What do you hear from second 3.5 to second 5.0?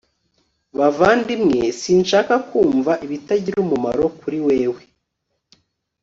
umumaro kuri wewe